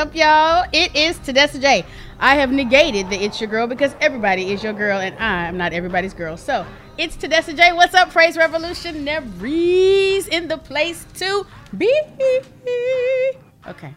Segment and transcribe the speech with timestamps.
[0.00, 0.64] Up, y'all?
[0.72, 1.84] It is Tedessa J.
[2.18, 5.74] I have negated the It's Your Girl because everybody is your girl and I'm not
[5.74, 6.38] everybody's girl.
[6.38, 6.64] So
[6.96, 7.74] it's Tedessa J.
[7.74, 11.46] What's up, Praise Revolutionaries in the place to
[11.76, 11.92] be.
[13.68, 13.94] Okay.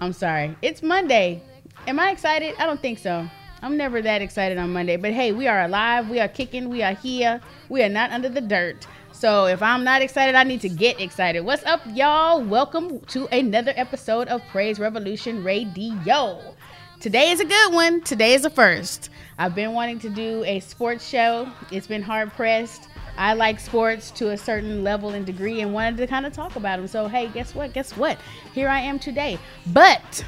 [0.00, 0.56] I'm sorry.
[0.62, 1.44] It's Monday.
[1.86, 2.56] Am I excited?
[2.58, 3.30] I don't think so.
[3.62, 4.96] I'm never that excited on Monday.
[4.96, 6.10] But hey, we are alive.
[6.10, 6.68] We are kicking.
[6.68, 7.40] We are here.
[7.68, 8.84] We are not under the dirt.
[9.20, 11.42] So if I'm not excited, I need to get excited.
[11.42, 12.42] What's up, y'all?
[12.42, 16.54] Welcome to another episode of Praise Revolution Radio.
[17.00, 18.00] Today is a good one.
[18.00, 19.10] Today is a first.
[19.38, 21.52] I've been wanting to do a sports show.
[21.70, 22.88] It's been hard pressed.
[23.18, 26.56] I like sports to a certain level and degree and wanted to kind of talk
[26.56, 26.88] about them.
[26.88, 27.74] So, hey, guess what?
[27.74, 28.18] Guess what?
[28.54, 29.38] Here I am today.
[29.66, 30.24] But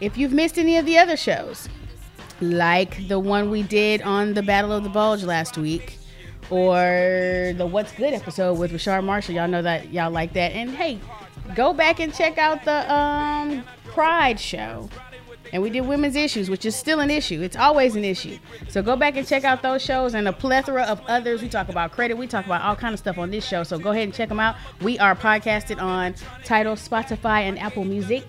[0.00, 1.68] if you've missed any of the other shows,
[2.40, 5.98] like the one we did on the Battle of the Bulge last week,
[6.52, 9.34] or the What's Good episode with Rashard Marshall.
[9.34, 10.52] Y'all know that y'all like that.
[10.52, 11.00] And hey,
[11.54, 14.90] go back and check out the um, Pride show.
[15.54, 17.40] And we did women's issues, which is still an issue.
[17.40, 18.38] It's always an issue.
[18.68, 21.40] So go back and check out those shows and a plethora of others.
[21.40, 22.18] We talk about credit.
[22.18, 23.62] We talk about all kind of stuff on this show.
[23.62, 24.56] So go ahead and check them out.
[24.82, 26.14] We are podcasted on
[26.44, 28.24] Tidal, Spotify, and Apple Music.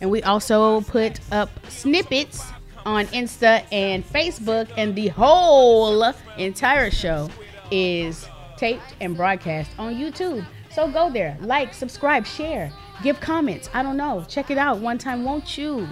[0.00, 2.50] And we also put up snippets
[2.84, 4.68] on Insta and Facebook.
[4.76, 7.28] And the whole entire show
[7.70, 10.46] is taped and broadcast on YouTube.
[10.70, 13.68] So go there, like, subscribe, share, give comments.
[13.74, 14.24] I don't know.
[14.28, 15.88] Check it out one time, won't you?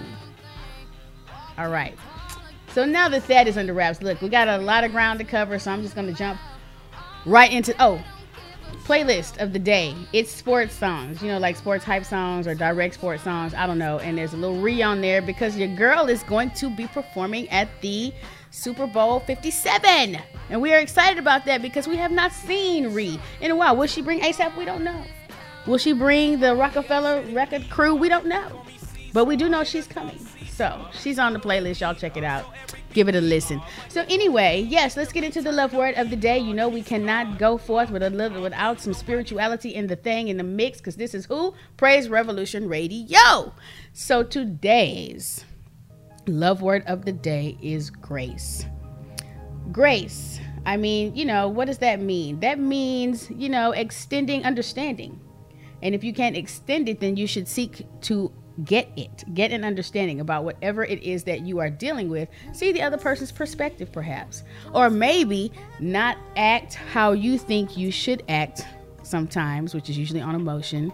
[1.56, 1.96] All right.
[2.72, 5.24] So now that that is under wraps, look, we got a lot of ground to
[5.24, 6.38] cover, so I'm just going to jump
[7.26, 8.02] right into oh,
[8.84, 9.94] playlist of the day.
[10.12, 13.54] It's sports songs, you know, like sports hype songs or direct sports songs.
[13.54, 13.98] I don't know.
[13.98, 17.48] And there's a little re on there because your girl is going to be performing
[17.48, 18.12] at the
[18.50, 20.18] Super Bowl 57.
[20.50, 23.76] And we are excited about that because we have not seen Ree in a while.
[23.76, 24.56] Will she bring ASAP?
[24.56, 25.04] We don't know.
[25.66, 27.94] Will she bring the Roc-A-Fella record crew?
[27.94, 28.62] We don't know.
[29.12, 30.18] But we do know she's coming.
[30.50, 31.80] So she's on the playlist.
[31.80, 32.46] Y'all check it out.
[32.94, 33.60] Give it a listen.
[33.88, 36.38] So anyway, yes, let's get into the love word of the day.
[36.38, 40.28] You know we cannot go forth with a little without some spirituality in the thing
[40.28, 43.52] in the mix because this is who praise Revolution Radio.
[43.92, 45.44] So today's
[46.28, 48.66] love word of the day is grace.
[49.72, 50.40] Grace.
[50.66, 52.40] I mean, you know, what does that mean?
[52.40, 55.20] That means, you know, extending understanding.
[55.82, 58.32] And if you can't extend it, then you should seek to
[58.64, 62.28] get it, get an understanding about whatever it is that you are dealing with.
[62.52, 64.42] See the other person's perspective, perhaps.
[64.72, 68.62] Or maybe not act how you think you should act
[69.04, 70.92] sometimes, which is usually on emotion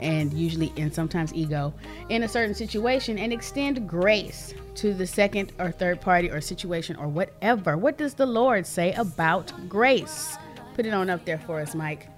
[0.00, 1.72] and usually and sometimes ego
[2.08, 6.96] in a certain situation and extend grace to the second or third party or situation
[6.96, 7.76] or whatever.
[7.76, 10.36] What does the Lord say about grace?
[10.74, 12.08] Put it on up there for us, Mike.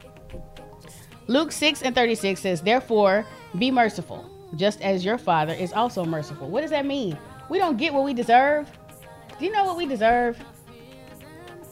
[1.27, 3.25] Luke 6 and 36 says, Therefore,
[3.59, 6.49] be merciful, just as your Father is also merciful.
[6.49, 7.17] What does that mean?
[7.49, 8.69] We don't get what we deserve.
[9.39, 10.39] Do you know what we deserve?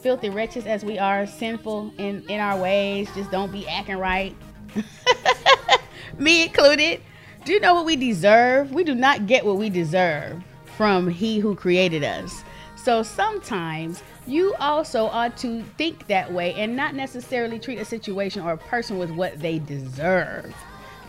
[0.01, 4.35] Filthy wretches as we are, sinful in, in our ways, just don't be acting right.
[6.29, 6.99] Me included.
[7.45, 8.73] Do you know what we deserve?
[8.73, 10.43] We do not get what we deserve
[10.75, 12.43] from He who created us.
[12.75, 18.41] So sometimes you also ought to think that way and not necessarily treat a situation
[18.41, 20.53] or a person with what they deserve.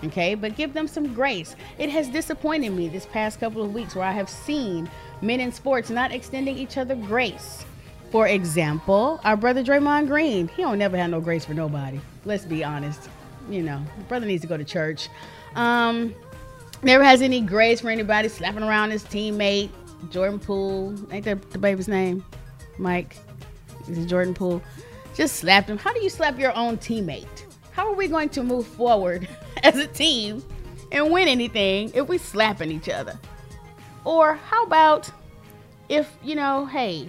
[0.04, 1.56] Okay, but give them some grace.
[1.76, 4.88] It has disappointed me this past couple of weeks where I have seen
[5.22, 7.64] men in sports not extending each other grace.
[8.12, 12.00] For example, our brother Draymond Green, he don't never have no grace for nobody.
[12.24, 13.08] Let's be honest.
[13.48, 15.08] You know, brother needs to go to church.
[15.54, 16.14] Um,
[16.82, 19.68] Never has any grace for anybody slapping around his teammate,
[20.08, 20.94] Jordan Poole.
[21.12, 22.24] Ain't that the baby's name?
[22.78, 23.16] Mike.
[23.86, 24.62] Is it Jordan Poole?
[25.14, 25.76] Just slapped him.
[25.76, 27.44] How do you slap your own teammate?
[27.72, 29.28] How are we going to move forward
[29.62, 30.42] as a team
[30.90, 33.18] and win anything if we slapping each other?
[34.04, 35.10] Or how about
[35.90, 37.06] if, you know, hey,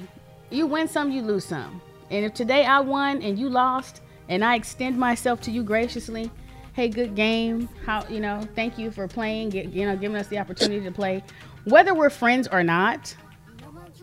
[0.49, 1.81] you win some, you lose some.
[2.09, 6.31] And if today I won and you lost and I extend myself to you graciously,
[6.73, 7.67] hey, good game.
[7.85, 8.41] How you know?
[8.55, 9.49] Thank you for playing.
[9.49, 11.23] Get, you know, giving us the opportunity to play.
[11.65, 13.15] Whether we're friends or not,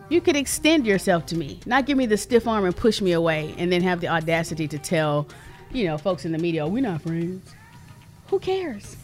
[0.09, 1.61] you could extend yourself to me.
[1.67, 4.69] Not give me the stiff arm and push me away, and then have the audacity
[4.69, 5.29] to tell,
[5.73, 7.55] you know, folks in the media, oh, we're not friends.
[8.29, 8.97] Who cares?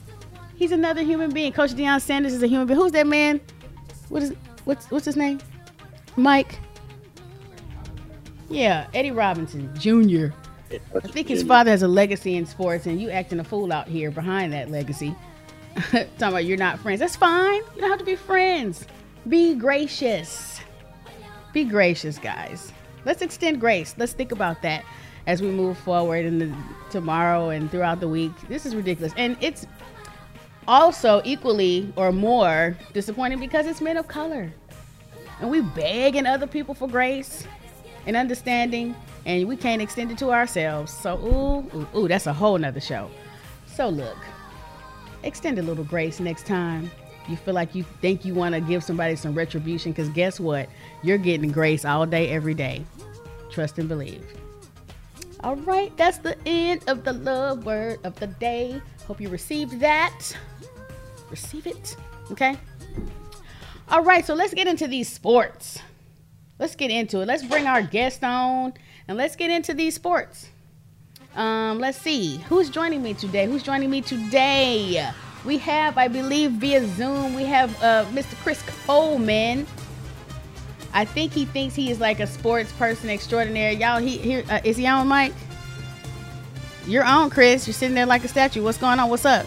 [0.56, 1.52] He's another human being.
[1.52, 2.78] Coach Deion Sanders is a human being.
[2.78, 3.40] Who's that man?
[4.08, 4.34] What is
[4.64, 5.40] what's what's his name?
[6.16, 6.58] Mike.
[8.48, 10.28] Yeah, Eddie Robinson Jr.
[10.94, 13.88] I think his father has a legacy in sports, and you acting a fool out
[13.88, 15.14] here behind that legacy.
[15.74, 17.00] Talking about you're not friends.
[17.00, 17.62] That's fine.
[17.74, 18.86] You don't have to be friends.
[19.28, 20.60] Be gracious.
[21.52, 22.72] Be gracious, guys.
[23.04, 23.94] Let's extend grace.
[23.98, 24.84] Let's think about that
[25.26, 26.54] as we move forward in the
[26.90, 28.32] tomorrow and throughout the week.
[28.48, 29.66] This is ridiculous, and it's
[30.66, 34.52] also equally or more disappointing because it's men of color.
[35.40, 37.46] And we begging other people for grace
[38.06, 38.94] and understanding,
[39.26, 40.92] and we can't extend it to ourselves.
[40.92, 43.10] So, ooh, ooh, ooh, that's a whole nother show.
[43.66, 44.18] So, look,
[45.22, 46.90] extend a little grace next time.
[47.28, 50.68] You feel like you think you want to give somebody some retribution, because guess what?
[51.02, 52.84] You're getting grace all day, every day.
[53.50, 54.24] Trust and believe.
[55.40, 58.80] All right, that's the end of the love word of the day.
[59.06, 60.36] Hope you received that.
[61.30, 61.96] Receive it.
[62.30, 62.56] Okay.
[63.88, 65.78] All right, so let's get into these sports.
[66.58, 67.26] Let's get into it.
[67.26, 68.74] Let's bring our guest on
[69.08, 70.48] and let's get into these sports.
[71.34, 73.46] Um, let's see who's joining me today.
[73.46, 75.10] Who's joining me today?
[75.44, 78.34] We have, I believe, via Zoom, we have uh, Mr.
[78.42, 79.66] Chris Coleman.
[80.92, 83.72] I think he thinks he is like a sports person extraordinaire.
[83.72, 85.34] Y'all, he here uh, is he on, Mike?
[86.86, 87.66] You're on, Chris.
[87.66, 88.62] You're sitting there like a statue.
[88.62, 89.10] What's going on?
[89.10, 89.44] What's up?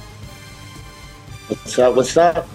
[1.48, 1.96] What's up?
[1.96, 2.48] What's up?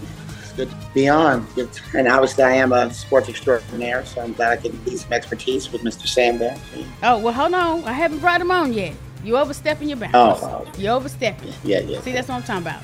[0.52, 1.46] It's good to be on.
[1.94, 5.72] And obviously, I am a sports extraordinaire, so I'm glad I can use some expertise
[5.72, 6.06] with Mr.
[6.06, 6.58] Sam there.
[7.02, 7.84] Oh well, hold on.
[7.84, 8.94] I haven't brought him on yet.
[9.24, 10.14] You overstepping your bounds.
[10.14, 10.78] Oh, oh.
[10.78, 11.52] you overstepping.
[11.64, 12.00] Yeah, yeah.
[12.00, 12.82] See, that's what I'm talking about.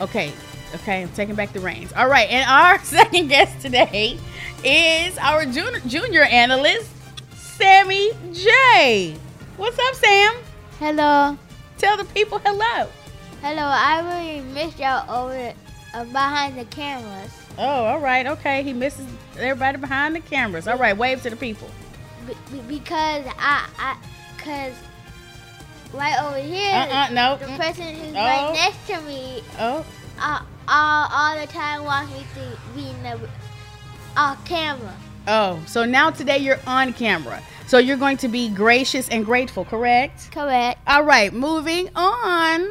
[0.00, 0.32] Okay,
[0.76, 1.02] okay.
[1.02, 1.92] I'm taking back the reins.
[1.94, 4.18] All right, and our second guest today
[4.62, 6.90] is our junior, junior analyst,
[7.34, 9.16] Sammy J.
[9.56, 10.36] What's up, Sam?
[10.78, 11.38] Hello.
[11.78, 12.88] Tell the people hello.
[13.42, 13.62] Hello.
[13.62, 15.52] I really missed y'all over
[15.94, 17.30] uh, behind the cameras.
[17.58, 18.26] Oh, all right.
[18.26, 18.62] Okay.
[18.62, 19.06] He misses
[19.38, 20.68] everybody behind the cameras.
[20.68, 20.96] All right.
[20.96, 21.68] Wave to the people.
[22.26, 23.96] Be- be- because I, I,
[24.38, 24.74] cause
[25.92, 27.36] right over here, Uh-uh, no.
[27.36, 27.56] the Mm.
[27.58, 28.14] person who's Oh.
[28.14, 29.84] right next to me, Oh,
[30.20, 33.18] uh, all, all the time wants me to be in the
[34.16, 34.94] uh, camera.
[35.26, 35.58] oh.
[35.66, 37.40] So now today you're on camera.
[37.66, 40.30] So you're going to be gracious and grateful, correct?
[40.32, 40.80] Correct.
[40.86, 41.32] All right.
[41.32, 42.68] Moving on.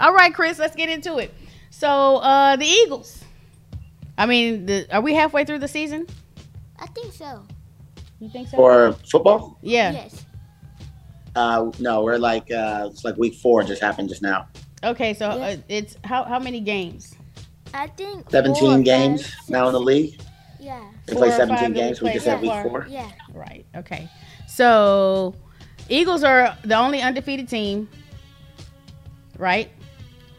[0.00, 0.58] All right, Chris.
[0.58, 1.34] Let's get into it.
[1.70, 3.24] So uh the Eagles.
[4.16, 6.06] I mean, the, are we halfway through the season?
[6.80, 7.44] I think so.
[8.20, 8.56] You think so?
[8.56, 9.58] For football?
[9.62, 9.92] yeah.
[9.92, 10.24] Yes.
[11.36, 14.48] Uh, no, we're like uh, it's like week four just happened just now.
[14.82, 15.14] Okay.
[15.14, 17.14] So uh, it's how how many games?
[17.72, 18.22] I think.
[18.22, 19.48] four or Seventeen five, games six.
[19.48, 20.20] now in the league.
[20.58, 20.82] Yeah.
[21.06, 22.02] They Four play or five seventeen we games.
[22.02, 22.86] We just so had week four.
[22.88, 23.10] Yeah.
[23.32, 23.66] Right.
[23.76, 24.08] Okay.
[24.48, 25.36] So,
[25.88, 27.88] Eagles are the only undefeated team,
[29.36, 29.70] right?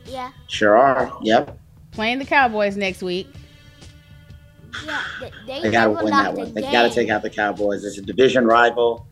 [0.10, 0.32] Yeah.
[0.48, 1.12] Sure are.
[1.22, 1.58] Yep.
[1.92, 3.28] Playing the Cowboys next week.
[4.86, 5.04] Yeah.
[5.20, 6.54] They, they, They got to win that a one.
[6.54, 6.72] They game.
[6.72, 7.84] got to take out the Cowboys.
[7.84, 9.08] It's a division rival,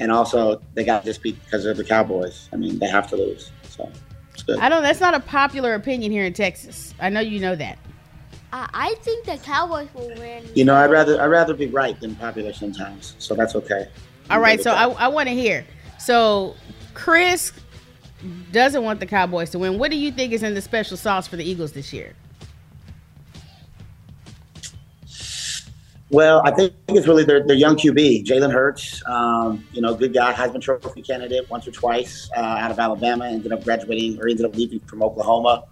[0.00, 2.48] and also they got to just beat because of the Cowboys.
[2.52, 3.50] I mean, they have to lose.
[3.68, 3.90] So
[4.32, 4.58] it's good.
[4.58, 4.82] I don't.
[4.82, 6.94] That's not a popular opinion here in Texas.
[7.00, 7.78] I know you know that.
[8.52, 10.44] I, I think the Cowboys will win.
[10.54, 13.14] You know, I'd rather I'd rather be right than popular sometimes.
[13.18, 13.88] So that's okay.
[14.30, 14.60] All I'm right.
[14.62, 15.04] So with I.
[15.04, 15.64] I want to hear.
[15.98, 16.54] So
[16.94, 17.52] Chris
[18.52, 19.78] doesn't want the Cowboys to win.
[19.78, 22.14] What do you think is in the special sauce for the Eagles this year?
[26.12, 29.02] Well, I think it's really their, their young QB, Jalen Hurts.
[29.06, 33.26] Um, you know, good guy, Heisman Trophy candidate once or twice uh, out of Alabama.
[33.26, 35.64] Ended up graduating or ended up leaving from Oklahoma.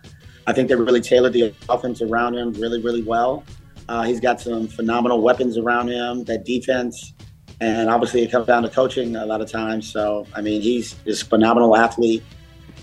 [0.47, 3.45] I think they really tailored the offense around him really, really well.
[3.87, 6.25] Uh, he's got some phenomenal weapons around him.
[6.25, 7.13] That defense,
[7.61, 9.93] and obviously it comes down to coaching a lot of times.
[9.93, 12.23] So I mean, he's a phenomenal athlete.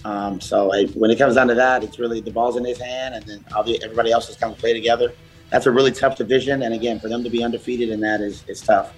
[0.08, 2.80] Um, so I, when it comes down to that, it's really the ball's in his
[2.80, 5.12] hand, and then all everybody else has kind of play together.
[5.50, 8.46] That's a really tough division, and again, for them to be undefeated in that is
[8.48, 8.94] is tough.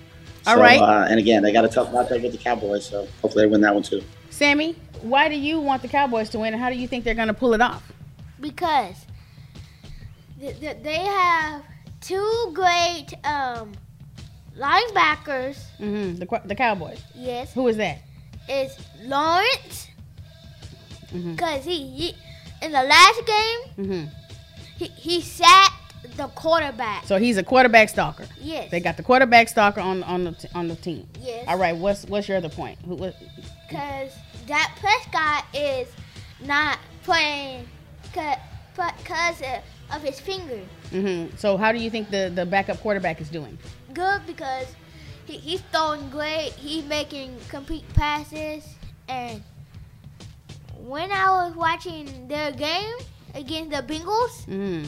[0.46, 0.80] All so, right.
[0.80, 3.62] uh, and again, they got a tough matchup with the Cowboys, so hopefully they win
[3.62, 4.04] that one too.
[4.30, 7.16] Sammy, why do you want the Cowboys to win, and how do you think they're
[7.16, 7.92] going to pull it off?
[8.40, 9.06] because
[10.40, 11.64] th- th- they have
[12.02, 13.74] two great um,
[14.58, 15.58] linebackers.
[15.78, 17.02] hmm The the Cowboys.
[17.16, 18.00] Yes, Who is that?
[18.48, 19.89] It's Lawrence
[21.12, 22.16] hmm because he, he
[22.62, 24.04] in the last game hmm
[24.78, 25.74] he, he sacked
[26.16, 27.04] the quarterback.
[27.06, 28.26] So he's a quarterback stalker.
[28.40, 31.06] yes, They got the quarterback stalker on on the t- on the team.
[31.20, 31.46] yes.
[31.48, 31.76] All right.
[31.76, 32.80] What's what's your other point?
[32.88, 34.14] Because
[34.48, 35.90] that Prescott is
[36.42, 37.68] not playing
[38.14, 39.42] because
[39.94, 40.62] of his finger.
[40.92, 41.36] Mm-hmm.
[41.36, 43.58] So how do you think the the backup quarterback is doing?
[43.94, 44.68] Good because
[45.26, 46.52] he, he's throwing great.
[46.54, 48.64] He's making complete passes.
[49.10, 49.44] And
[50.88, 52.96] when I was watching their game
[53.36, 54.86] against the Bengals, hmm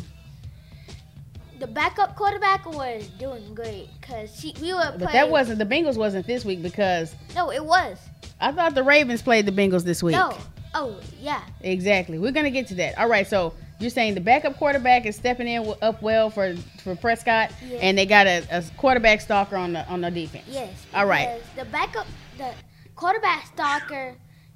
[1.59, 4.97] the backup quarterback was doing great because we were playing.
[4.99, 7.99] But that wasn't the Bengals wasn't this week because No, it was.
[8.39, 10.13] I thought the Ravens played the Bengals this week.
[10.15, 10.35] No.
[10.73, 11.41] Oh, yeah.
[11.61, 12.17] Exactly.
[12.17, 12.97] We're gonna get to that.
[12.97, 13.27] All right.
[13.27, 17.51] So you're saying the backup quarterback is stepping in w- up well for for Prescott,
[17.67, 17.77] Yeah.
[17.77, 20.45] and they got a, a quarterback stalker on the on the defense.
[20.49, 20.73] Yes.
[20.95, 21.41] All right.
[21.55, 22.07] The backup,
[22.39, 22.53] the
[22.95, 24.15] quarterback stalker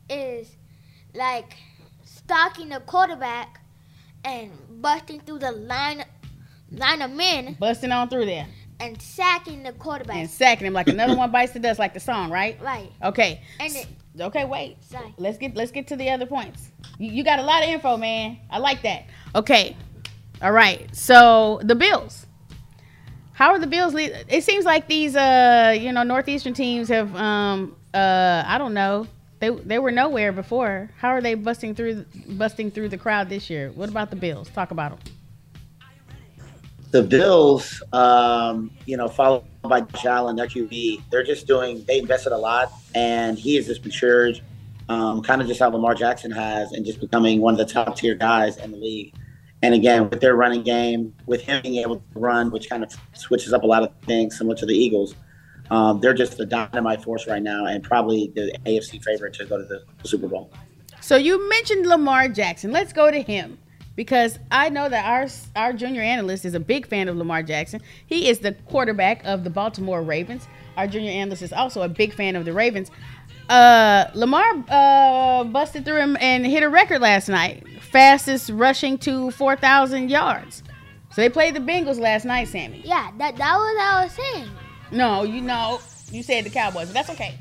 [0.10, 0.56] is
[1.16, 1.56] like
[2.04, 3.60] stalking the quarterback,
[4.24, 6.04] and busting through the line
[6.72, 8.48] line of men Busting on through there
[8.80, 10.18] and sacking the quarterback.
[10.18, 12.60] and sacking him like another one bites the dust, like the song, right?
[12.62, 12.92] right.
[13.04, 13.42] Okay.
[13.60, 13.88] And it,
[14.20, 14.78] Okay, wait.
[14.84, 15.14] sorry.
[15.18, 16.72] Let's get let's get to the other points.
[16.98, 18.38] You, you got a lot of info, man.
[18.50, 19.06] I like that.
[19.36, 19.76] Okay.
[20.42, 20.94] All right.
[20.96, 22.26] So the Bills.
[23.34, 23.94] How are the Bills?
[23.94, 28.74] lead- It seems like these uh you know northeastern teams have um uh I don't
[28.74, 29.08] know
[29.46, 30.90] they they were nowhere before.
[30.98, 33.72] How are they busting through busting through the crowd this year?
[33.76, 34.50] What about the Bills?
[34.50, 35.14] Talk about them.
[36.92, 41.84] the Bills, um, you know, followed by Josh Allen, their QB, they're just doing.
[41.88, 44.42] They invested a lot, and he has just matured,
[44.90, 47.98] um, kind of just how Lamar Jackson has, and just becoming one of the top
[47.98, 49.14] tier guys in the league.
[49.62, 52.96] And again, with their running game, with him being able to run, which kind of
[53.14, 55.16] switches up a lot of things, similar to the Eagles,
[55.72, 59.58] um, they're just the dynamite force right now, and probably the AFC favorite to go
[59.58, 60.52] to the Super Bowl.
[61.02, 62.72] So you mentioned Lamar Jackson.
[62.72, 63.58] Let's go to him
[63.96, 67.82] because I know that our our junior analyst is a big fan of Lamar Jackson.
[68.06, 70.48] He is the quarterback of the Baltimore Ravens.
[70.78, 72.92] Our junior analyst is also a big fan of the Ravens.
[73.48, 79.32] Uh, Lamar uh, busted through him and hit a record last night, fastest rushing to
[79.32, 80.64] four thousand yards.
[81.12, 82.82] So they played the Bengals last night, Sammy.
[82.84, 84.50] Yeah, that that was what I was saying.
[84.92, 85.80] No, you know,
[86.12, 87.36] you said the Cowboys, but that's okay.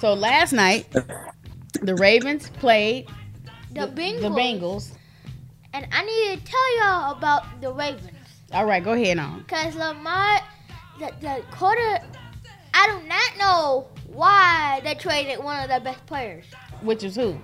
[0.00, 0.90] So last night,
[1.82, 3.08] the Ravens played
[3.72, 4.20] The Bengals.
[4.20, 4.92] the Bengals.
[5.74, 8.10] And I need to tell y'all about the Ravens.
[8.52, 9.40] All right, go ahead on.
[9.40, 10.38] Because Lamar,
[10.98, 11.98] the, the quarter,
[12.72, 16.44] I do not know why they traded one of their best players,
[16.80, 17.38] Which is who?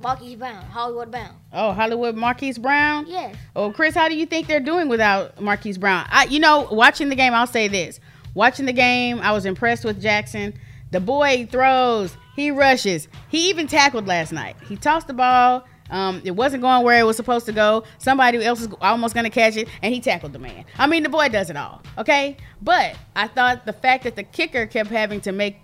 [0.00, 1.34] Marquise Brown, Hollywood Brown.
[1.52, 3.04] Oh, Hollywood Marquise Brown.
[3.06, 3.36] Yes.
[3.54, 6.06] Oh, Chris, how do you think they're doing without Marquise Brown?
[6.10, 8.00] I, you know, watching the game, I'll say this:
[8.34, 10.54] watching the game, I was impressed with Jackson.
[10.90, 14.56] The boy throws, he rushes, he even tackled last night.
[14.68, 15.66] He tossed the ball.
[15.90, 17.84] Um, it wasn't going where it was supposed to go.
[17.98, 20.64] Somebody else is almost going to catch it, and he tackled the man.
[20.78, 21.82] I mean, the boy does it all.
[21.98, 25.58] Okay, but I thought the fact that the kicker kept having to make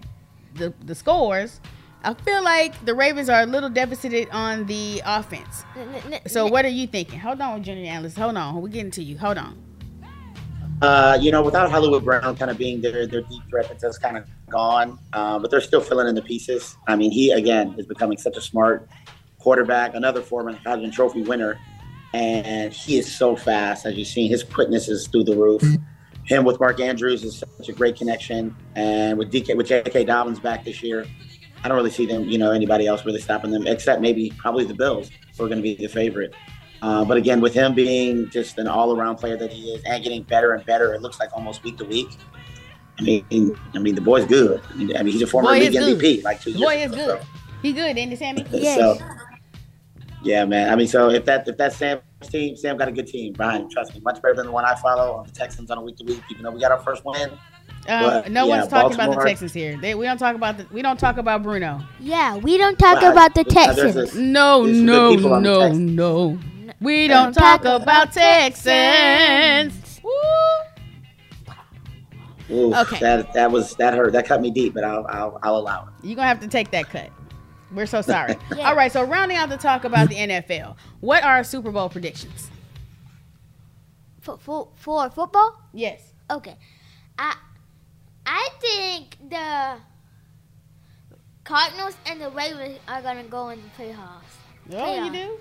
[0.54, 1.60] the the scores.
[2.04, 5.64] I feel like the Ravens are a little deficited on the offense.
[6.26, 7.18] So what are you thinking?
[7.18, 8.16] Hold on, junior analyst.
[8.16, 8.62] Hold on.
[8.62, 9.18] We're getting to you.
[9.18, 9.67] Hold on.
[10.80, 14.00] Uh, you know, without Hollywood Brown kind of being their their deep threat that's just
[14.00, 16.76] kind of gone, uh, but they're still filling in the pieces.
[16.86, 18.88] I mean, he again is becoming such a smart
[19.38, 21.58] quarterback, another former Heisman Trophy winner,
[22.14, 23.86] and he is so fast.
[23.86, 25.62] As you've seen, his quickness is through the roof.
[26.24, 30.04] Him with Mark Andrews is such a great connection, and with DK with J.K.
[30.04, 31.06] Dobbins back this year,
[31.64, 34.64] I don't really see them, you know, anybody else really stopping them except maybe probably
[34.64, 36.34] the Bills, who are going to be the favorite.
[36.80, 40.22] Uh, but again, with him being just an all-around player that he is, and getting
[40.22, 42.08] better and better, it looks like almost week to week.
[42.98, 44.60] I mean, I mean, the boy's good.
[44.70, 45.98] I mean, he's a former Boy league good.
[46.00, 47.26] MVP, like two The years boy is ago, good.
[47.62, 48.44] He good, ain't he, Sammy?
[48.50, 48.78] So, Yes.
[48.78, 48.98] so,
[50.22, 50.72] yeah, man.
[50.72, 53.64] I mean, so if that if that's Sam's team, Sam got a good team behind
[53.64, 53.70] him.
[53.70, 55.96] Trust me, much better than the one I follow on the Texans on a week
[55.98, 56.20] to week.
[56.30, 57.30] Even though we got our first win,
[57.88, 59.76] Uh, But, no yeah, one's talking about the Texans here.
[59.80, 60.66] They, we don't talk about the.
[60.72, 61.80] We don't talk about Bruno.
[62.00, 64.16] Yeah, we don't talk Well, about the there's- there's Texans.
[64.16, 66.38] a- No, There's some good no, the no, no.
[66.80, 70.00] We We don't don't talk talk about about Texans.
[70.02, 70.10] Woo.
[72.50, 72.98] ooh, Okay.
[73.00, 74.12] that that was that hurt.
[74.12, 76.06] That cut me deep, but I'll I'll, I'll allow it.
[76.06, 77.10] You're gonna have to take that cut.
[77.72, 78.36] We're so sorry.
[78.56, 78.68] Yeah.
[78.68, 82.50] All right, so rounding out the talk about the NFL, what are Super Bowl predictions?
[84.22, 85.60] For, for, for football?
[85.74, 86.14] Yes.
[86.30, 86.56] Okay.
[87.18, 87.36] I
[88.24, 89.76] I think the
[91.44, 94.36] Cardinals and the Ravens are gonna go in the playoffs.
[94.72, 95.38] Oh, you do?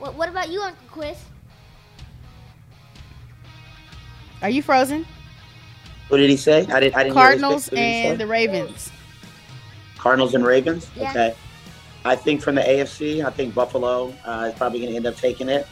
[0.00, 1.22] What, what about you, Uncle Chris?
[4.42, 5.06] Are you frozen?
[6.08, 6.66] What did he say?
[6.66, 6.96] I didn't.
[6.96, 7.14] I didn't.
[7.14, 7.78] Cardinals hear his pick.
[7.78, 8.92] What did he and the Ravens.
[9.98, 10.88] Cardinals and Ravens.
[10.96, 11.10] Yeah.
[11.10, 11.34] Okay.
[12.06, 15.16] I think from the AFC, I think Buffalo uh, is probably going to end up
[15.16, 15.66] taking it.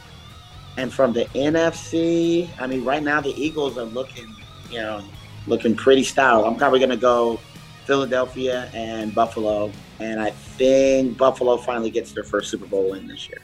[0.76, 4.32] And from the NFC, I mean, right now the Eagles are looking,
[4.70, 5.02] you know,
[5.47, 6.47] looking pretty stout.
[6.47, 7.40] I'm probably going to go
[7.87, 13.28] Philadelphia and Buffalo, and I think Buffalo finally gets their first Super Bowl win this
[13.30, 13.40] year.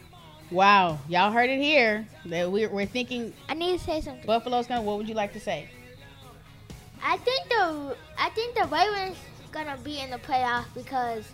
[0.55, 2.07] Wow, y'all heard it here.
[2.27, 4.25] That we're, we're thinking I need to say something.
[4.25, 4.83] Buffalo's gonna.
[4.83, 5.69] What would you like to say?
[7.03, 9.17] I think the I think the Ravens
[9.51, 11.25] gonna be in the playoffs because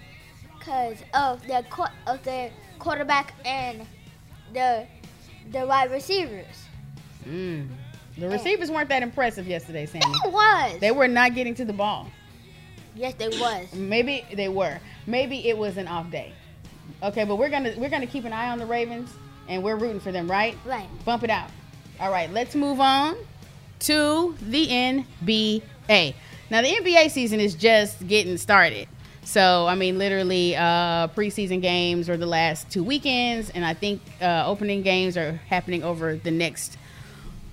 [0.59, 1.63] because of their
[2.07, 3.87] of their quarterback and
[4.55, 4.87] the
[5.53, 6.65] the wide receivers.
[7.29, 7.69] Mm.
[8.17, 10.15] The receivers weren't that impressive yesterday, Sammy.
[10.25, 10.81] It was.
[10.81, 12.09] They were not getting to the ball.
[12.95, 13.71] yes, they was.
[13.75, 14.79] Maybe they were.
[15.07, 16.33] Maybe it was an off day.
[17.03, 19.11] Okay, but we're gonna we're gonna keep an eye on the Ravens
[19.49, 20.57] and we're rooting for them, right?
[20.65, 20.89] Right.
[21.05, 21.51] Bump it out.
[21.99, 23.17] All right, let's move on
[23.81, 26.15] to the NBA.
[26.51, 28.89] Now the NBA season is just getting started.
[29.23, 34.01] So, I mean, literally, uh, preseason games are the last two weekends, and I think
[34.21, 36.77] uh, opening games are happening over the next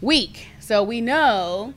[0.01, 0.48] week.
[0.60, 1.74] So we know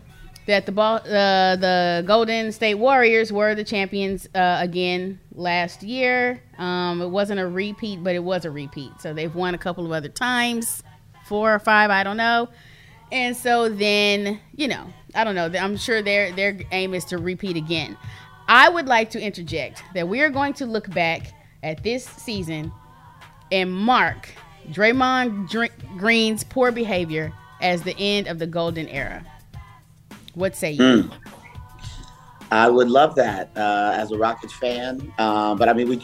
[0.47, 6.43] that the ball, uh, the Golden State Warriors were the champions uh, again last year.
[6.59, 8.93] Um, it wasn't a repeat, but it was a repeat.
[9.01, 10.83] So they've won a couple of other times,
[11.27, 12.49] four or five, I don't know.
[13.13, 15.51] And so then, you know, I don't know.
[15.59, 17.97] I'm sure their their aim is to repeat again.
[18.49, 21.33] I would like to interject that we are going to look back
[21.63, 22.73] at this season
[23.53, 24.29] and mark
[24.69, 25.49] Draymond
[25.99, 29.25] Green's poor behavior as the end of the golden era.
[30.35, 30.83] What say you?
[30.83, 31.13] Mm.
[32.53, 35.97] I would love that uh, as a Rockets fan, uh, but I mean, we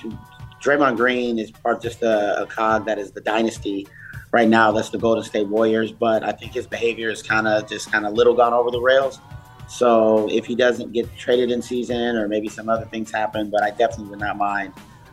[0.62, 3.86] Draymond Green is part just a, a cog that is the dynasty
[4.32, 4.72] right now.
[4.72, 8.06] That's the Golden State Warriors, but I think his behavior is kind of just kind
[8.06, 9.20] of little gone over the rails.
[9.68, 13.62] So if he doesn't get traded in season, or maybe some other things happen, but
[13.62, 14.72] I definitely would not mind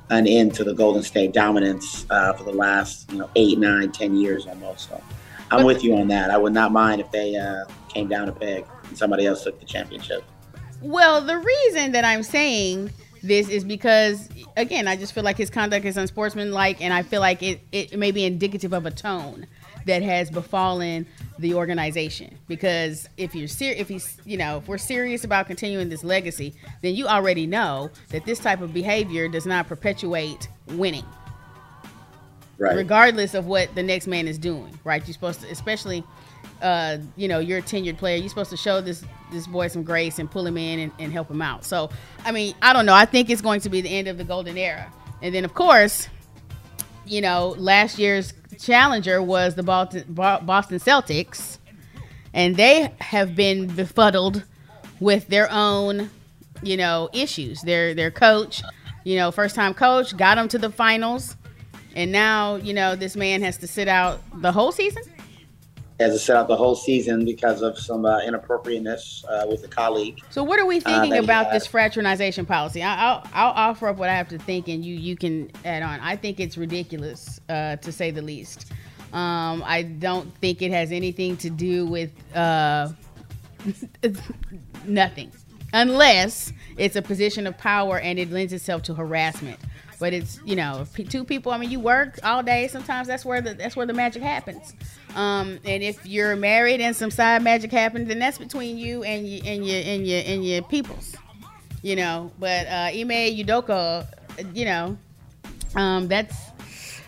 [0.10, 3.92] an end to the Golden State dominance uh, for the last you know eight, nine,
[3.92, 4.90] ten years almost.
[4.90, 5.02] So
[5.50, 6.30] I'm with you on that.
[6.30, 9.66] I would not mind if they uh, came down a peg somebody else took the
[9.66, 10.24] championship.
[10.82, 12.92] Well, the reason that I'm saying
[13.24, 17.22] this is because again, I just feel like his conduct is unsportsmanlike, and I feel
[17.22, 19.48] like it, it may be indicative of a tone
[19.86, 21.06] that has befallen
[21.40, 22.38] the organization.
[22.48, 26.54] Because if you're ser- if he's you know if we're serious about continuing this legacy,
[26.82, 31.06] then you already know that this type of behavior does not perpetuate winning.
[32.58, 32.76] Right.
[32.76, 35.06] Regardless of what the next man is doing, right?
[35.06, 36.04] You're supposed to, especially
[36.64, 38.16] uh, you know, you're a tenured player.
[38.16, 41.12] You're supposed to show this this boy some grace and pull him in and, and
[41.12, 41.66] help him out.
[41.66, 41.90] So,
[42.24, 42.94] I mean, I don't know.
[42.94, 44.92] I think it's going to be the end of the golden era.
[45.22, 46.08] And then, of course,
[47.06, 51.58] you know, last year's challenger was the Boston, Boston Celtics,
[52.34, 54.44] and they have been befuddled
[55.00, 56.10] with their own,
[56.62, 57.62] you know, issues.
[57.62, 58.64] Their their coach,
[59.04, 61.36] you know, first time coach, got them to the finals,
[61.94, 65.04] and now you know this man has to sit out the whole season
[66.04, 69.68] has to sit out the whole season because of some uh, inappropriateness uh, with a
[69.68, 70.20] colleague.
[70.30, 72.84] So, what are we uh, thinking about this fraternization policy?
[72.84, 75.84] I, will I'll offer up what I have to think, and you you can add
[75.84, 76.00] on.
[76.00, 78.72] I think it's ridiculous, uh, to say the least.
[79.14, 82.90] Um, I don't think it has anything to do with uh,
[84.86, 85.32] nothing,
[85.72, 89.60] unless it's a position of power and it lends itself to harassment.
[90.00, 91.52] But it's you know two people.
[91.52, 92.68] I mean, you work all day.
[92.68, 94.74] Sometimes that's where the that's where the magic happens.
[95.16, 99.28] Um, and if you're married and some side magic happens, then that's between you and
[99.28, 101.16] you and your and your and your peoples,
[101.82, 102.32] you know.
[102.40, 103.12] But uh, Ime
[104.54, 104.98] you know,
[105.76, 106.36] um, that's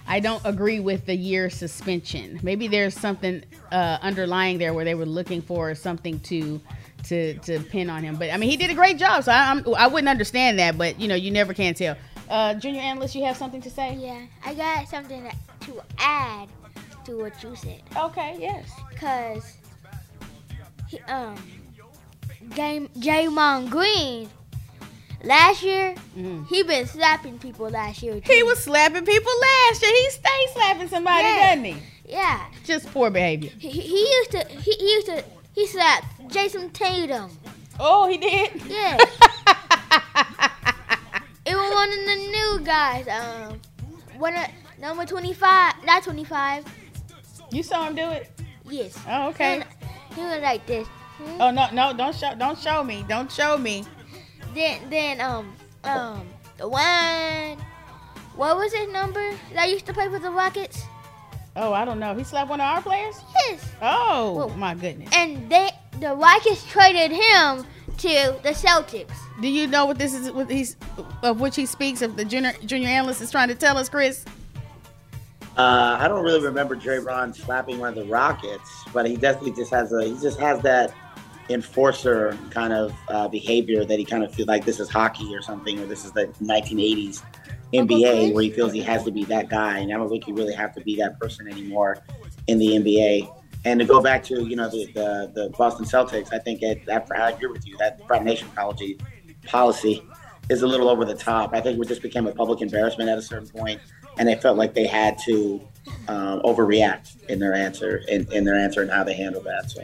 [0.08, 2.40] I don't agree with the year suspension.
[2.44, 6.62] Maybe there's something uh, underlying there where they were looking for something to
[7.06, 8.18] to to pin on him.
[8.18, 10.60] But I mean, he did a great job, so I, I'm, I would not understand
[10.60, 10.78] that.
[10.78, 11.96] But you know, you never can tell.
[12.30, 13.96] Uh, junior analyst, you have something to say?
[13.96, 15.30] Yeah, I got something
[15.62, 16.50] to add
[17.06, 17.82] to what you said.
[17.96, 18.70] Okay, yes.
[19.00, 19.58] Cause
[20.88, 21.36] he, um,
[22.54, 24.30] game Draymond Green
[25.24, 26.44] last year mm-hmm.
[26.44, 28.20] he been slapping people last year.
[28.20, 28.34] Too.
[28.34, 29.92] He was slapping people last year.
[29.92, 31.56] He stays slapping somebody, yeah.
[31.56, 31.78] doesn't he?
[32.08, 32.46] Yeah.
[32.64, 33.52] Just poor behavior.
[33.58, 34.46] He, he used to.
[34.48, 35.24] He, he used to.
[35.54, 37.32] He slapped Jayson Tatum.
[37.80, 38.52] Oh, he did.
[38.68, 38.98] Yeah.
[41.46, 43.08] it was one of the new guys.
[43.08, 43.60] Um,
[44.18, 44.46] one of
[44.80, 46.66] number twenty-five, not twenty-five.
[47.52, 48.32] You saw him do it?
[48.70, 48.98] Yes.
[49.08, 49.64] Oh, okay.
[50.16, 50.88] He was, like this.
[50.88, 51.42] Hmm?
[51.42, 53.86] Oh no, no, don't show, don't show me, don't show me.
[54.54, 56.28] Then, then, um, um,
[56.58, 57.58] the one,
[58.36, 60.84] what was his number that used to play for the Rockets?
[61.58, 62.14] Oh, I don't know.
[62.16, 63.16] He slapped one of our players.
[63.34, 63.66] Yes.
[63.82, 65.10] Oh, well, my goodness.
[65.14, 65.70] And they,
[66.02, 67.66] the Rockets traded him
[67.98, 69.16] to the Celtics.
[69.42, 70.32] Do you know what this is?
[70.32, 70.76] What he's
[71.24, 74.26] of which he speaks of the junior junior analyst is trying to tell us, Chris?
[75.58, 79.72] Uh, I don't really remember Draymond slapping one of the Rockets, but he definitely just
[79.72, 80.94] has a he just has that
[81.50, 85.42] enforcer kind of uh, behavior that he kind of feels like this is hockey or
[85.42, 87.22] something, or this is the 1980s
[87.74, 90.34] NBA where he feels he has to be that guy, and I don't think you
[90.34, 92.00] really have to be that person anymore
[92.48, 93.34] in the NBA.
[93.64, 96.86] And to go back to you know the the, the Boston Celtics, I think it,
[96.86, 98.98] that, I agree with you that fraternization policy
[99.48, 100.04] policy
[100.50, 101.54] is a little over the top.
[101.54, 103.82] I think it just became a public embarrassment at a certain point
[104.18, 105.62] and they felt like they had to
[106.08, 109.70] um, overreact in their answer in, in their answer and how they handled that.
[109.70, 109.84] So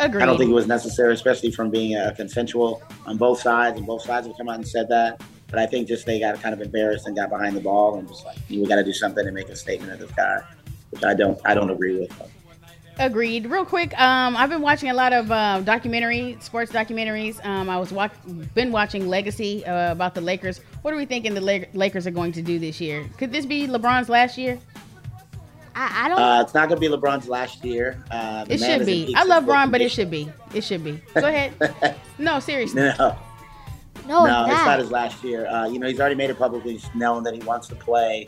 [0.00, 0.22] Agreed.
[0.22, 3.86] I don't think it was necessary, especially from being a consensual on both sides, and
[3.86, 5.20] both sides have come out and said that.
[5.48, 8.06] But I think just they got kind of embarrassed and got behind the ball and
[8.06, 10.40] just like we got to do something to make a statement of this guy,
[10.90, 12.12] which I don't I don't agree with.
[12.98, 13.46] Agreed.
[13.46, 17.44] Real quick, um, I've been watching a lot of uh, documentary, sports documentaries.
[17.46, 18.12] Um, I was watch-
[18.54, 20.60] been watching Legacy uh, about the Lakers.
[20.82, 23.08] What are we thinking the La- Lakers are going to do this year?
[23.16, 24.58] Could this be LeBron's last year?
[25.76, 26.18] I, I don't.
[26.20, 28.02] Uh, it's not going to be LeBron's last year.
[28.10, 29.14] Uh, the It man should is be.
[29.14, 30.28] I love physical Bron, but it should be.
[30.52, 31.00] It should be.
[31.14, 31.96] Go ahead.
[32.20, 32.82] No, seriously.
[32.82, 33.16] No,
[34.08, 34.66] no, no, it's it's not.
[34.66, 35.46] not his last year.
[35.46, 38.26] Uh, you know, he's already made it publicly known that he wants to play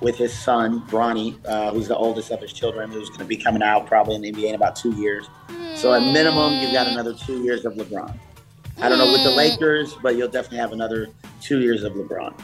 [0.00, 3.36] with his son, Bronny, uh, who's the oldest of his children, who's going to be
[3.36, 5.28] coming out probably in the NBA in about two years.
[5.74, 8.14] So at minimum, you've got another two years of LeBron.
[8.78, 9.36] I don't know with the Mm.
[9.36, 11.08] Lakers, but you'll definitely have another
[11.40, 12.34] two years of LeBron.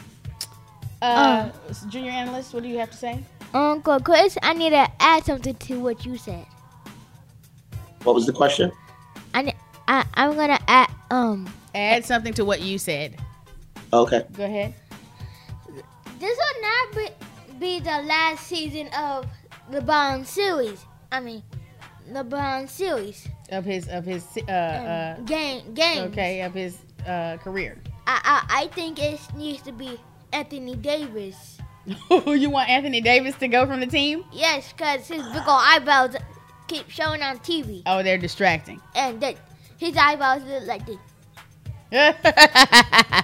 [1.01, 1.49] Uh,
[1.89, 3.23] junior analyst, what do you have to say?
[3.53, 6.45] Uncle Chris, I need to add something to what you said.
[8.03, 8.71] What was the question?
[9.33, 9.53] I,
[9.87, 11.47] I I'm gonna add um.
[11.75, 13.17] Add something to what you said.
[13.91, 14.23] Okay.
[14.33, 14.73] Go ahead.
[16.19, 17.22] This will not be,
[17.59, 19.25] be the last season of
[19.69, 20.85] the Bond series.
[21.11, 21.43] I mean,
[22.11, 23.27] the Bond series.
[23.49, 26.03] Of his of his uh, uh game game.
[26.05, 27.77] okay of his uh career.
[28.07, 29.99] I, I I think it needs to be
[30.31, 31.57] Anthony Davis.
[31.85, 34.23] you want Anthony Davis to go from the team?
[34.31, 36.15] Yes, cause his big old eyebrows
[36.67, 38.81] keep showing on TV, Oh, they're distracting.
[38.95, 39.35] and that
[39.77, 40.97] his eyebrows look like this.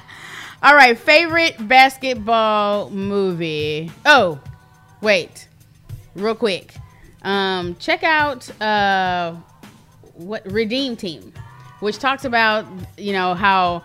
[0.62, 3.90] All right, favorite basketball movie.
[4.06, 4.42] Oh,
[5.00, 5.48] wait,
[6.16, 6.74] real quick.
[7.22, 9.36] Um, check out uh,
[10.16, 11.32] what Redeem Team,
[11.80, 12.66] which talks about
[12.98, 13.84] you know how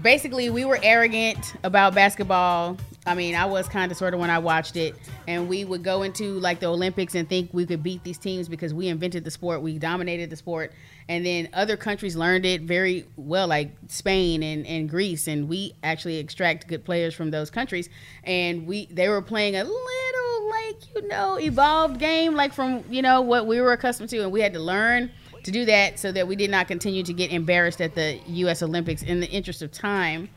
[0.00, 2.76] basically we were arrogant about basketball.
[3.08, 4.94] I mean, I was kind of sort of when I watched it,
[5.26, 8.48] and we would go into like the Olympics and think we could beat these teams
[8.48, 10.72] because we invented the sport, we dominated the sport,
[11.08, 15.72] and then other countries learned it very well, like Spain and, and Greece, and we
[15.82, 17.88] actually extract good players from those countries,
[18.24, 23.00] and we they were playing a little like you know evolved game like from you
[23.00, 25.10] know what we were accustomed to, and we had to learn
[25.44, 28.62] to do that so that we did not continue to get embarrassed at the U.S.
[28.62, 30.28] Olympics in the interest of time.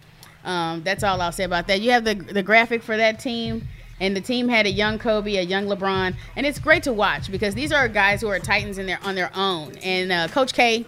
[0.43, 1.81] Um, that's all I'll say about that.
[1.81, 3.67] You have the the graphic for that team,
[3.99, 7.31] and the team had a young Kobe, a young LeBron, and it's great to watch
[7.31, 9.75] because these are guys who are titans in their on their own.
[9.77, 10.85] And uh, Coach K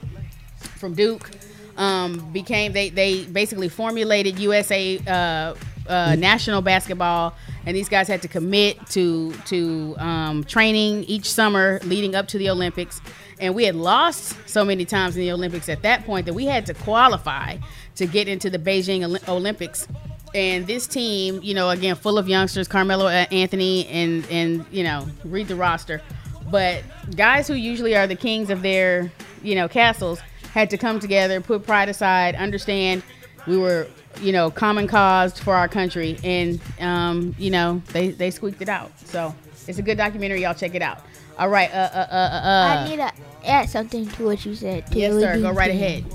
[0.77, 1.29] from Duke
[1.77, 5.55] um, became they they basically formulated USA uh,
[5.87, 7.35] uh, national basketball,
[7.65, 12.37] and these guys had to commit to to um, training each summer leading up to
[12.37, 13.01] the Olympics.
[13.39, 16.45] And we had lost so many times in the Olympics at that point that we
[16.45, 17.57] had to qualify
[17.95, 19.87] to get into the Beijing Olympics.
[20.35, 24.83] And this team, you know, again, full of youngsters, Carmelo uh, Anthony, and and you
[24.83, 26.01] know, read the roster.
[26.49, 26.83] But
[27.15, 29.11] guys who usually are the kings of their,
[29.43, 30.19] you know, castles
[30.51, 33.03] had to come together, put pride aside, understand
[33.47, 33.87] we were,
[34.21, 38.69] you know, common cause for our country, and um, you know, they they squeaked it
[38.69, 38.91] out.
[38.99, 39.35] So
[39.67, 40.41] it's a good documentary.
[40.41, 40.99] Y'all check it out.
[41.37, 41.71] All right.
[41.71, 41.89] Uh.
[41.93, 42.07] Uh.
[42.11, 42.15] Uh.
[42.15, 42.87] uh, I uh.
[42.87, 43.11] need to
[43.45, 44.85] add something to what you said.
[44.91, 45.39] Yes, sir.
[45.39, 46.05] Go right ahead.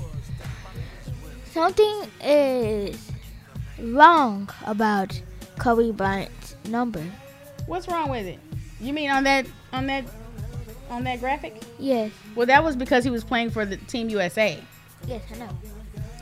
[1.63, 3.11] Something is
[3.79, 5.21] wrong about
[5.57, 7.03] Kobe Bryant's number.
[7.65, 8.39] What's wrong with it?
[8.79, 10.05] You mean on that on that
[10.89, 11.61] on that graphic?
[11.77, 14.57] Yes, Well, that was because he was playing for the Team USA.
[15.05, 15.49] yes, I know.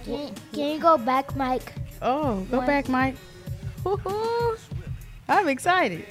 [0.03, 1.71] Can, can you go back, Mike?
[2.01, 3.15] Oh, go back, Mike.
[3.83, 4.57] Woo-hoo.
[5.29, 6.03] I'm excited.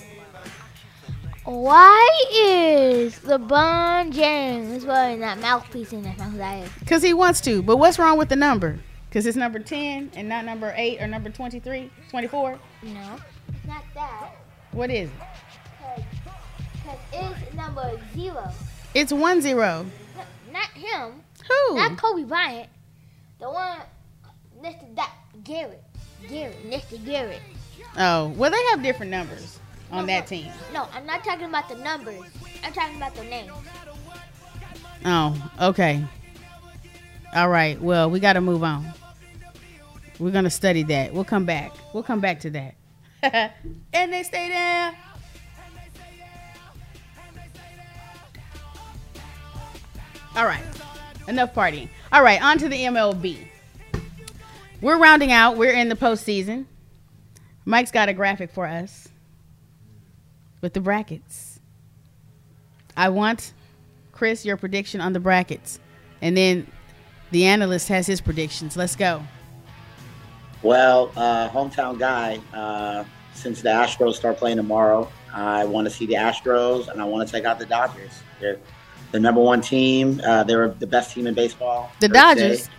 [1.45, 6.73] Why is LeBron James wearing that mouthpiece in his mouth?
[6.79, 7.61] Because he wants to.
[7.63, 8.79] But what's wrong with the number?
[9.09, 12.59] Because it's number 10 and not number 8 or number 23, 24.
[12.83, 12.91] No,
[13.67, 14.31] not that.
[14.73, 16.05] What is it?
[16.83, 18.51] Because it's number zero.
[18.95, 19.87] It's 1 0.
[20.53, 21.23] Not him.
[21.49, 21.77] Who?
[21.77, 22.69] Not Kobe Bryant.
[23.39, 23.79] The one
[24.63, 25.13] next to that
[25.45, 25.83] Garrett.
[26.29, 27.41] Garrett, next to Garrett.
[27.99, 29.59] Oh, well, they have different numbers
[29.91, 30.27] on No, that no.
[30.37, 30.53] team.
[30.73, 32.21] No, I'm not talking about the numbers.
[32.65, 33.53] I'm talking about the names.
[35.05, 36.05] Oh, okay.
[37.37, 37.79] All right.
[37.79, 38.87] Well, we got to move on.
[40.19, 41.13] We're going to study that.
[41.13, 41.71] We'll come back.
[41.93, 42.75] We'll come back to that.
[43.93, 44.97] and they stay there.
[50.35, 50.65] All right.
[51.29, 51.91] Enough partying.
[52.11, 52.43] All right.
[52.43, 53.47] On to the MLB.
[54.81, 55.59] We're rounding out.
[55.59, 56.65] We're in the postseason.
[57.67, 59.09] Mike's got a graphic for us
[60.63, 61.61] with the brackets.
[62.97, 63.53] I want
[64.13, 65.79] Chris, your prediction on the brackets.
[66.23, 66.67] And then
[67.37, 68.79] the analyst has his predictions.
[68.79, 69.23] Let's go.
[70.63, 72.41] Well, uh, hometown guy.
[72.55, 77.05] Uh, since the Astros start playing tomorrow, I want to see the Astros, and I
[77.05, 78.23] want to take out the Dodgers.
[78.41, 78.59] They're
[79.13, 80.19] the number one team.
[80.25, 81.93] Uh, they're the best team in baseball.
[82.01, 82.63] The Dodgers.
[82.63, 82.71] se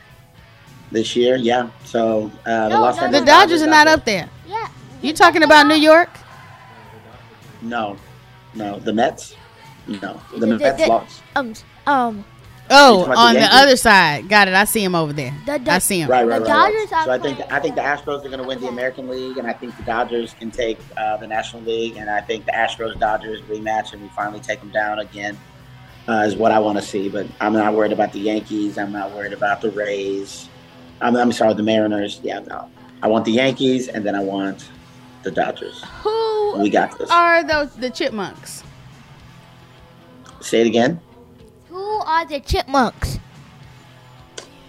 [0.92, 1.70] This year, yeah.
[1.86, 4.28] So uh, the No, Los no, The Angeles Dodgers are not out up there.
[4.48, 4.70] Yeah.
[5.04, 6.10] You talking about New York?
[7.62, 7.96] No,
[8.56, 9.36] no, the Mets.
[9.88, 10.00] No.
[10.00, 11.22] know, The- the the- Mets the- lost.
[11.36, 11.54] Um,
[11.86, 12.26] um,
[12.70, 14.28] Oh, talking about the on the other side.
[14.30, 14.54] Got it.
[14.54, 15.34] I see him over there.
[15.46, 16.10] The- the- I see him.
[16.10, 16.50] Right, right, right.
[16.50, 16.88] right.
[17.06, 19.38] So I think playing- I think the Astros are going to win the American League,
[19.38, 22.52] and I think the Dodgers can take uh, the National League, and I think the
[22.52, 25.38] Astros Dodgers rematch, and we finally take them down again.
[26.10, 28.78] Uh, is what I want to see, but I'm not worried about the Yankees.
[28.78, 30.48] I'm not worried about the Rays.
[31.02, 32.22] I'm, I'm sorry, the Mariners.
[32.24, 32.70] Yeah, no.
[33.04, 34.70] I want the Yankees, and then I want
[35.24, 35.84] the Dodgers.
[36.04, 37.10] Who We got this.
[37.12, 38.64] are those the chipmunks?
[40.40, 41.00] Say it again.
[42.08, 43.20] Who are the Chipmunks?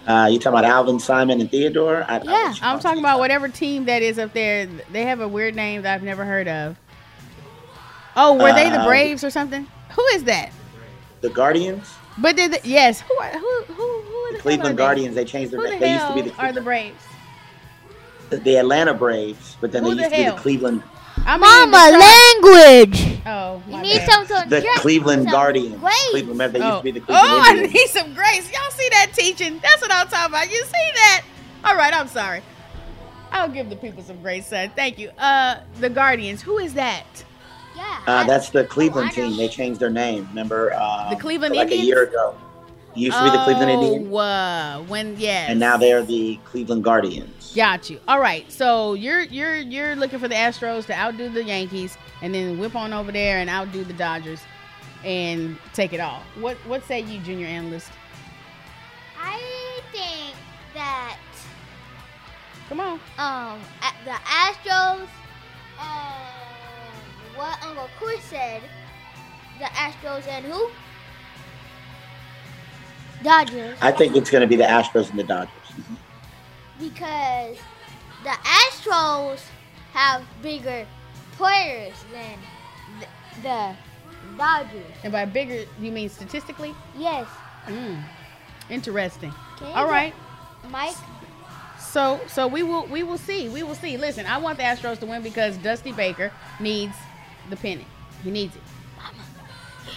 [0.05, 2.03] Uh, you talking about Alvin, Simon, and Theodore?
[2.07, 2.81] I, I Yeah, what you I'm want.
[2.81, 4.65] talking about whatever team that is up there.
[4.91, 6.77] They have a weird name that I've never heard of.
[8.15, 9.67] Oh, were they the Uh, Braves or something?
[9.91, 10.51] Who is that?
[11.21, 14.75] the Guardians, But did the, yes, who are who who who are the the Cleveland
[14.75, 14.77] are?
[14.77, 15.15] Guardians.
[15.15, 15.79] They changed their Who the name.
[15.81, 17.03] They used to be the are the Braves?
[18.29, 20.83] the Atlanta Braves, but then Who they the used to be the Cleveland
[21.25, 23.08] I mean, Mama, the language.
[23.25, 24.27] Oh, You need bad.
[24.27, 25.79] some the dress- Cleveland some Guardians.
[25.79, 25.93] grace.
[26.11, 27.73] Cleveland, remember they used Oh, to be the Cleveland oh I Indians.
[27.73, 28.51] need some grace.
[28.51, 29.59] Y'all see that teaching?
[29.61, 30.49] That's what I'm talking about.
[30.49, 31.23] You see that?
[31.63, 32.41] All right, I'm sorry.
[33.31, 34.71] I'll give the people some grace, son.
[34.75, 35.09] Thank you.
[35.17, 36.41] Uh, the Guardians.
[36.41, 37.05] Who is that?
[37.75, 37.99] Yeah.
[38.07, 39.27] Uh, that's the Cleveland I know.
[39.29, 39.37] team.
[39.37, 40.27] They changed their name.
[40.29, 40.73] Remember?
[40.73, 41.83] Um, The Cleveland like Indians?
[41.83, 42.35] a year ago.
[42.99, 45.49] It used to be the Cleveland Indians, Oh, uh, when yes.
[45.49, 47.53] and now they're the Cleveland Guardians.
[47.55, 47.99] Got you.
[48.07, 48.51] All right.
[48.51, 52.75] So you're you're you're looking for the Astros to outdo the Yankees and then whip
[52.75, 54.41] on over there and outdo the Dodgers
[55.05, 56.21] and take it all.
[56.39, 57.89] What what say you, junior analyst?
[59.17, 59.39] I
[59.93, 60.35] think
[60.73, 61.17] that
[62.67, 62.93] Come on.
[63.17, 65.07] um at the Astros
[65.79, 68.61] and what Uncle Chris said,
[69.57, 70.69] the Astros and who?
[73.23, 73.77] Dodgers.
[73.81, 75.51] I think it's going to be the Astros and the Dodgers.
[76.79, 77.57] because
[78.23, 79.41] the Astros
[79.93, 80.85] have bigger
[81.33, 82.37] players than
[82.99, 83.07] the,
[83.41, 83.75] the
[84.37, 84.85] Dodgers.
[85.03, 86.73] And by bigger, you mean statistically?
[86.97, 87.27] Yes.
[87.67, 88.01] Mm.
[88.69, 89.33] Interesting.
[89.57, 90.13] Can you All get right.
[90.69, 90.95] Mike.
[91.79, 93.49] So so we will we will see.
[93.49, 93.97] We will see.
[93.97, 96.95] Listen, I want the Astros to win because Dusty Baker needs
[97.49, 97.87] the pennant.
[98.23, 98.61] He needs it.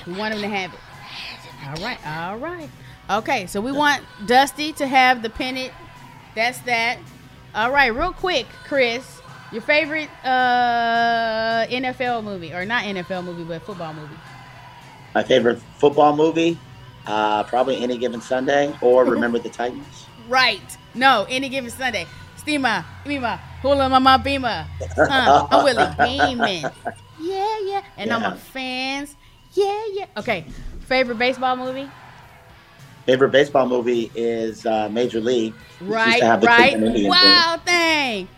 [0.07, 0.81] We want him to have it.
[1.69, 2.07] All right.
[2.07, 2.69] All right.
[3.11, 5.73] Okay, so we want Dusty to have the pennant.
[6.35, 6.99] That's that.
[7.55, 13.63] All right, real quick, Chris, your favorite uh, NFL movie, or not NFL movie, but
[13.63, 14.15] football movie.
[15.15, 16.59] My favorite football movie,
[17.07, 20.07] uh, probably Any Given Sunday, or Remember the Titans.
[20.29, 20.79] Right.
[20.95, 22.07] No, any given Sunday.
[22.37, 24.67] Steamer, Mima, Hula Mama Beamer.
[24.97, 26.71] Huh, I'm Willie Beamen.
[27.21, 27.85] Yeah, yeah.
[27.97, 29.15] And I'm a fans.
[29.53, 30.07] Yeah, yeah.
[30.17, 30.45] Okay.
[30.81, 31.89] Favorite baseball movie?
[33.07, 35.55] Favorite baseball movie is uh, Major League.
[35.81, 36.71] Right, to have the right.
[36.71, 37.25] Cleveland Indians in it.
[37.25, 38.29] Wow, thing.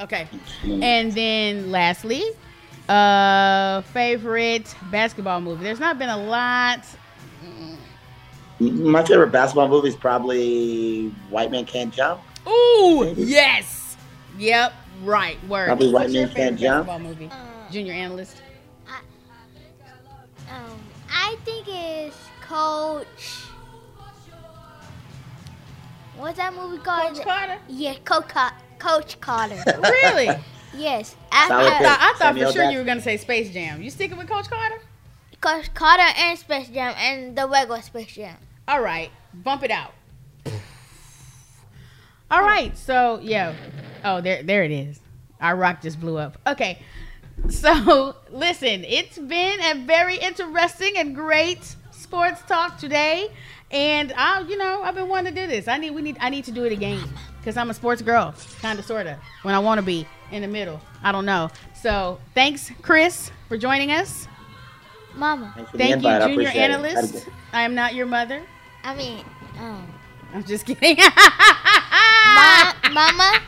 [0.00, 0.28] Okay.
[0.62, 0.82] Mm.
[0.82, 2.24] And then lastly,
[2.88, 5.62] uh favorite basketball movie.
[5.62, 6.84] There's not been a lot.
[8.60, 12.20] My favorite basketball movie is probably White Man Can't Jump.
[12.46, 13.96] Ooh, yes.
[14.38, 15.42] Yep, right.
[15.48, 15.66] Word.
[15.66, 17.00] Probably White What's your Man Can't Jump.
[17.00, 17.30] movie?
[17.32, 18.42] Uh, Junior analyst.
[20.50, 20.78] Um,
[21.10, 23.43] I think it's Coach.
[26.16, 27.14] What's that movie called?
[27.14, 27.58] Coach Carter.
[27.68, 29.62] Yeah, Coach, Car- Coach Carter.
[29.82, 30.28] Really?
[30.76, 31.16] yes.
[31.32, 31.86] After, pick.
[31.86, 33.82] I, I thought for sure you were gonna say Space Jam.
[33.82, 34.80] You sticking with Coach Carter?
[35.40, 38.36] Coach Carter and Space Jam and the regular Space Jam.
[38.66, 39.92] All right, bump it out.
[42.30, 43.54] All right, so yeah.
[44.04, 45.00] Oh, there, there it is.
[45.40, 46.38] Our rock just blew up.
[46.46, 46.78] Okay,
[47.48, 53.28] so listen, it's been a very interesting and great sports talk today,
[53.70, 55.68] and I, you know, I've been wanting to do this.
[55.68, 57.02] I need, we need, I need to do it again
[57.38, 60.48] because I'm a sports girl, kind of, sorta, when I want to be in the
[60.48, 60.80] middle.
[61.02, 61.50] I don't know.
[61.82, 64.26] So thanks, Chris, for joining us.
[65.14, 65.52] Mama.
[65.54, 66.22] Thanks for the Thank you, invite.
[66.22, 66.56] I junior it.
[66.56, 67.28] analyst.
[67.52, 68.42] I am not your mother.
[68.82, 69.24] I mean,
[69.58, 69.86] um,
[70.32, 70.96] I'm just kidding.
[72.34, 73.38] Ma- Mama.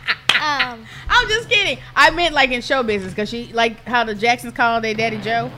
[0.40, 1.78] Um, I'm just kidding.
[1.96, 5.18] I meant like in show business because she like how the Jacksons call their daddy
[5.18, 5.50] Joe.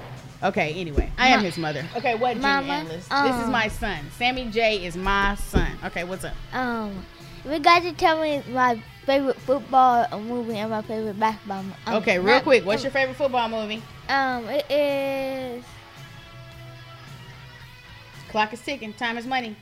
[0.42, 1.84] Okay, anyway, I am his mother.
[1.96, 3.08] Okay, what junior Mama, analyst?
[3.10, 3.98] this is um, my son.
[4.16, 5.68] Sammy J is my son.
[5.84, 6.34] Okay, what's up?
[6.52, 7.04] um,
[7.44, 11.62] you got to tell me my favorite football movie and my favorite basketball.
[11.64, 13.82] mo- Um, Okay, real not- quick, what's your favorite football movie?
[14.08, 15.64] Um, it is.
[18.30, 18.92] Clock is ticking.
[18.92, 19.56] Time is money.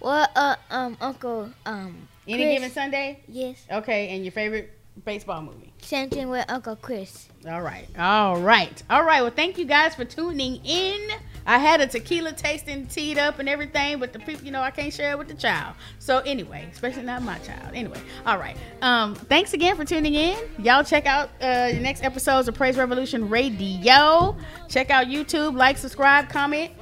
[0.00, 2.54] Well, uh, um, Uncle, um, Any Chris.
[2.54, 3.20] given Sunday?
[3.28, 4.70] Yes, Okay, and your favorite
[5.04, 5.72] baseball movie?
[5.82, 7.28] same thing with Uncle Chris.
[7.48, 7.88] All right.
[7.98, 8.82] All right.
[8.88, 9.22] All right.
[9.22, 11.10] Well, thank you guys for tuning in
[11.46, 14.70] I had a tequila tasting teed up and everything, but the people, you know, I
[14.70, 15.74] can't share it with the child.
[15.98, 17.74] So anyway, especially not my child.
[17.74, 18.56] Anyway, all right.
[18.80, 20.38] Um, thanks again for tuning in.
[20.58, 24.36] Y'all check out uh, the next episodes of Praise Revolution Radio.
[24.68, 26.72] Check out YouTube, like, subscribe, comment.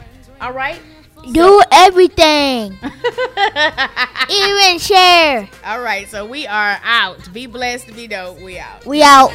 [0.40, 0.80] All right.
[1.33, 2.78] Do everything.
[4.30, 5.48] Even share.
[5.64, 6.09] All right.
[6.09, 7.33] So we are out.
[7.33, 7.94] Be blessed.
[7.94, 8.40] Be dope.
[8.40, 8.85] We out.
[8.87, 9.30] We out.